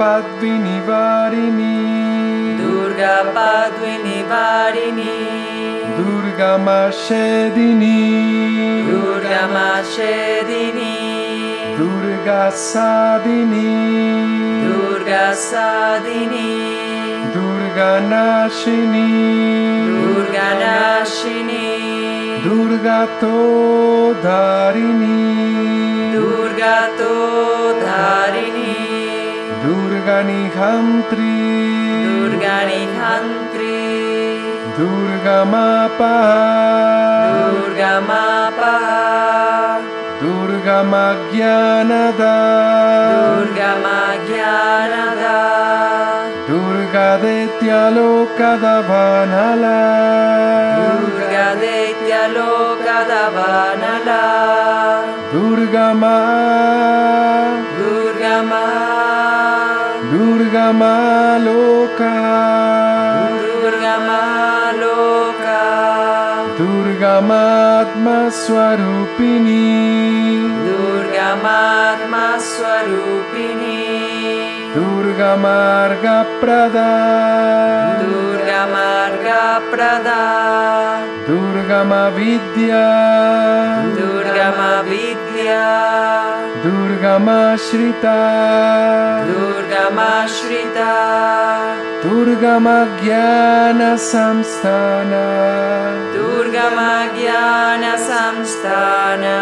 Padvini 0.00 0.76
Varini 0.88 1.76
Durga 2.56 3.16
Padvini 3.36 4.18
Varini 4.30 5.16
Durga 5.98 6.52
Mashedini 6.66 7.98
Durga 8.88 9.42
Mashedini 9.56 10.94
Durga 11.76 12.42
Sadini 12.68 13.72
Durga 14.64 15.26
Sadini 15.48 16.50
Durga 17.34 17.90
Nashini 18.12 19.08
Durga 19.98 20.48
Nashini 20.64 21.66
Durga 22.48 22.98
Todharini 23.20 25.18
Durga 26.16 26.76
Todharini 26.96 27.39
Durganihantri 30.00 31.36
Durganihantri 32.08 33.84
Durgamapa 34.80 36.16
Durgamapa 37.52 38.80
Durgamagyanada. 40.24 42.32
Durgamagyanada. 43.44 45.36
Durga 46.48 47.20
Detyalokadavanala 47.20 49.84
Durga 50.80 51.60
Detya 51.60 52.32
Loka 52.32 53.04
Davanala 53.04 54.24
Durga 55.30 55.94
Ma 55.94 56.18
Durga 57.78 58.42
Ma 58.50 58.89
Maloka 60.72 62.14
Durga 63.40 63.94
Maloka 64.08 65.62
Durga 66.60 67.20
Matma 67.22 68.30
Swarupini. 68.30 69.66
Durga 70.68 71.30
Matma 71.44 72.36
Swarupini. 72.38 73.80
Durga 74.74 75.36
Marga 75.36 76.18
Prada. 76.40 76.92
Durga 78.04 78.60
Marga 78.74 79.44
Prada. 79.70 80.20
Durga 81.26 81.84
Mavidya 81.84 82.86
Durga 83.96 84.48
Mavidya 84.58 85.29
Maya 85.50 86.62
Durga 86.62 87.18
Mashrita. 87.18 88.18
Durga 89.30 89.84
Mashrita. 89.98 90.92
Durga 92.02 92.54
Magyana 92.66 93.98
Samstana 93.98 95.26
Durga 96.14 96.66
Magyana 96.78 97.92
Samstana 98.08 99.38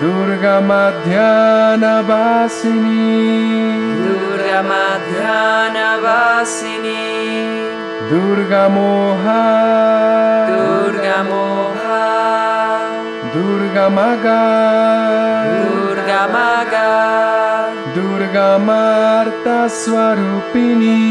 Durga 0.00 0.56
Madhyana 0.60 2.02
Basini, 2.02 2.82
Durga 4.02 4.58
Madhyana 4.70 5.88
Basini, 6.02 7.04
Durga 8.10 8.62
Moha, 8.68 9.46
Durga 10.50 11.18
Moha. 11.30 12.51
Durga 13.34 13.88
Maga. 13.88 14.40
Durga 15.64 16.22
Maga. 16.36 16.88
Durga 17.94 18.58
Marta 18.58 19.68
Swarupini. 19.68 21.02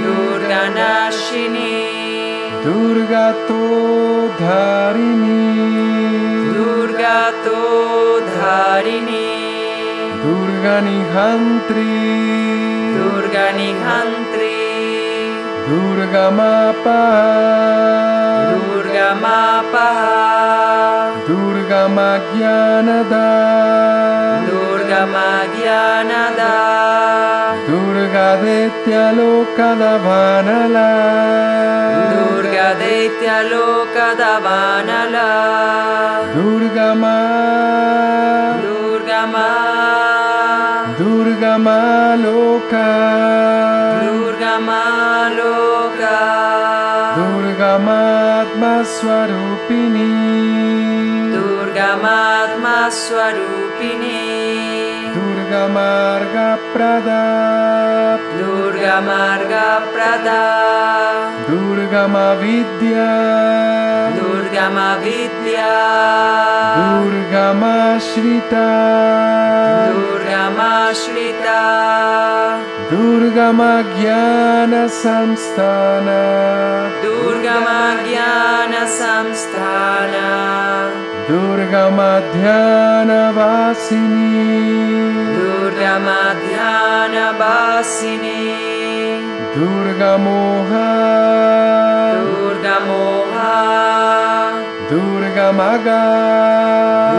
दुर्गनाशिनी 0.07 1.73
दुर्गतोधारिणी 2.67 2.67
दुर्गातो 2.67 3.63
Durganihantri 10.64 11.92
Durganihantri 12.96 14.64
Durga 15.68 16.32
Mapa. 16.32 17.04
Durga 18.56 19.10
Mapa. 19.20 19.92
Durga 21.28 21.82
Magyanada. 21.92 23.28
Durga 24.48 25.02
Magyanada. 25.04 26.56
Durga 27.68 28.28
Detya 28.40 29.06
Lokada 29.20 30.00
Vanala 30.00 30.92
Durga 32.16 32.70
Detya 32.80 33.38
Lokada 33.52 34.34
Vanala 34.40 35.30
Durga 36.36 36.96
Mapa 36.96 38.23
Maloka 41.58 42.90
Durga 44.04 44.54
Maloka 44.60 46.20
Durga 47.16 47.78
Matma 47.78 48.84
Swarupini. 48.84 50.10
Durga 51.32 51.90
Matma 52.04 52.90
Swarupini. 52.90 54.22
Durga 55.14 55.64
Marga 55.70 56.58
Prada. 56.74 58.18
Durga 58.38 58.96
Marga 59.10 59.68
Prada. 59.94 60.44
Durga 61.48 62.04
Mavidya. 62.16 63.12
Durga 64.18 64.66
Mavidya. 64.78 65.74
Durga 66.82 67.46
Mashrita. 67.62 68.70
Durga 69.94 70.44
Mashrita. 70.58 71.33
Magyana 73.52 74.88
Samstana 74.88 76.22
Durga 77.04 77.56
Magyana 77.68 78.88
Samstana 78.88 80.28
Durga 81.28 81.90
Madhyana 82.00 83.22
Vasini 83.38 84.54
Durga 85.36 85.94
Madhyana 86.08 87.26
Vasini 87.42 88.44
Durga 89.56 90.12
Moha 90.26 90.92
Durga 92.24 92.76
Moha 92.88 93.56
Durga 94.90 95.48
Maga 95.54 97.13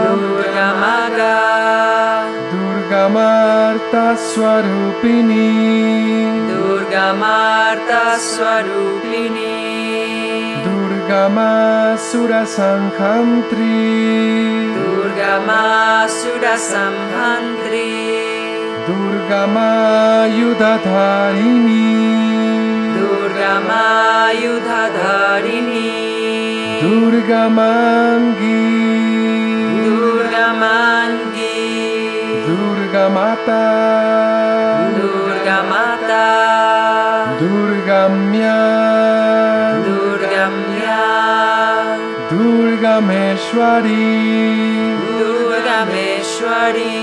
Marta 3.95 4.19
Swarupini 4.19 5.55
Durga 6.51 7.15
Marta 7.15 8.19
Swarupini 8.19 9.55
Durga 10.65 11.29
Masura 11.31 12.43
Sankhantri 12.45 14.75
Durga 14.75 15.39
Masuda 15.47 16.59
Samhantri 16.59 17.95
Durga 18.85 19.47
Mayudhadharini 19.55 21.87
Durga 26.83 27.47
Mata 33.15 34.91
Durga 34.99 35.57
Mata. 35.71 36.27
Durga 37.39 38.01
Mya. 38.09 38.61
Durga 39.87 40.45
Mya. 40.59 41.05
Durga 42.31 42.95
Meshwari. 43.09 44.11
Durga 45.19 45.79
Meshwari. 45.93 46.99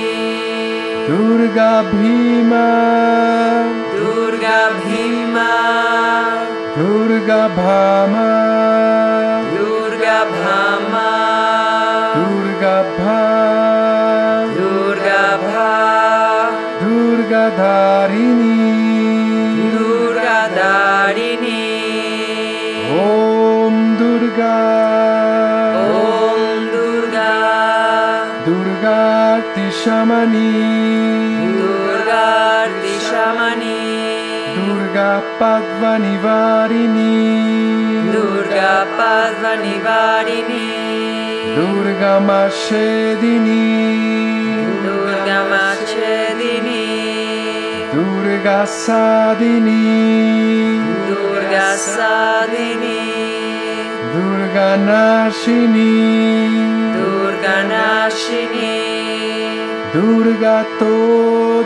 Durga 1.09 1.71
Bhima. 1.93 2.69
Durga 3.97 4.59
Bhima. 4.85 5.53
Durga 6.77 7.43
Bhama. 7.57 8.33
Durga 9.57 10.19
Bhama. 10.37 11.09
Durga 12.21 12.77
Bhama. 12.99 13.42
দুর্গাধারিণী 17.43 18.59
দুর্গাধারিণী 19.75 21.65
ওম 23.03 23.75
দুর্গা। 23.99 24.59
ওম 25.91 26.41
দুর্গা। 26.75 27.35
দুর্গা 28.47 29.03
তিসামণি 29.55 30.53
দুর্গা 31.59 32.29
তিসামণি 32.83 33.79
দুর্গা 34.57 35.13
পাদ্মনিবারিণী 35.41 37.17
দুর্গা 38.13 38.75
পাদ্মনিবারিণী 38.99 40.67
দুর্গা 41.57 42.15
মাসেদিনী 42.29 43.67
দুর্গা 44.85 45.41
মাস 45.51 45.82
Durgasadini 48.43 49.87
Durgasadini 51.07 53.03
Durganashini 54.15 55.95
Durganashini 56.99 58.75
Durgato 59.95 60.99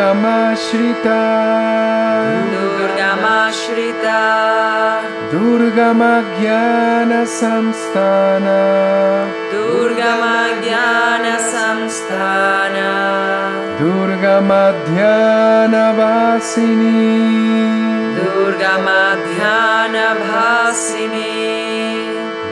दुर्गमाश्रिता। 0.00 1.20
दुर्गमाश्रिता। 2.52 4.20
दुर्गमज्ञान 5.32 7.24
संस्थान 7.26 8.46
दुर्गमज्ञान 9.52 11.24
संस्थान 11.38 12.76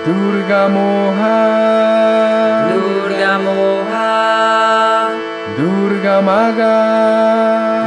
दुर्गमोहा। 0.07 1.37
दुर्गमोहा। 2.73 4.09
Durga 5.99 6.23
Maga. 6.23 6.79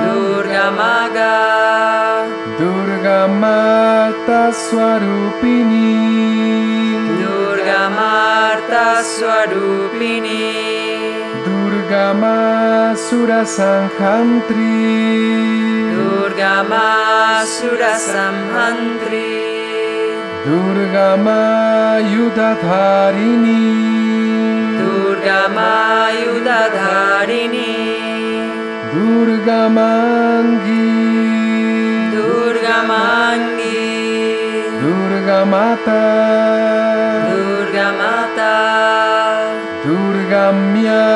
Durga 0.04 0.68
Maga. 0.80 1.36
Durga 2.60 3.20
Mata 3.42 4.52
Swarupini. 4.52 5.96
Durga 7.24 7.88
Marta 7.88 9.00
Swarupini. 9.00 10.44
Durga 11.46 12.14
Masura 12.14 13.46
Sankhantri 13.46 14.82
Durga 15.96 16.56
Masura 16.72 17.94
Samhantri 17.98 19.34
Durga 20.46 21.10
Mayudhadharini 21.26 23.66
Durga 24.78 25.42
Mayudhadharini 25.58 27.71
Durga 28.94 29.70
Mangi 29.70 30.92
Durga 32.12 32.78
Mangi 32.92 33.88
Durga 34.84 35.40
Mata 35.46 36.04
Durga 37.32 37.88
Mata 38.02 38.58
Durga 39.86 40.44
Mya 40.52 41.08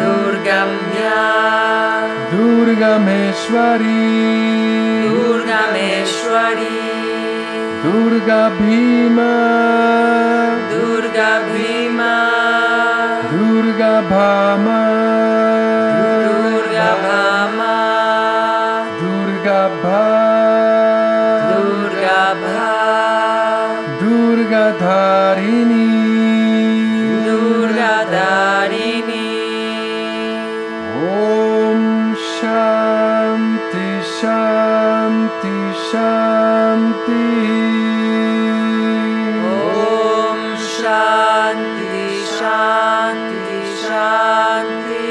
Durga 0.00 0.60
Mya 0.72 1.20
Durgameshwari 2.32 4.00
Durgameshwari 5.12 6.80
Durga 7.84 8.40
Bhima 8.56 9.34
Durga 10.72 11.30
Bhima 11.52 12.14
Durga 13.30 13.92
Bhama 14.08 14.82
Durga 16.24 16.51
दुर्गाधारिणी 24.62 25.86
दुर्गाधारिणी 27.26 28.50
ॐ 31.14 31.82
शान्ति 32.26 33.88
शान्ति 34.20 35.56
शान्ति। 35.88 37.24
ॐ 39.54 40.44
शान्ति 40.76 42.04
शान्ति 42.38 43.58
शान्ति। 43.82 45.10